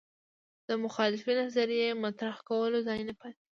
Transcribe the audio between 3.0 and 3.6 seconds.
نه پاتې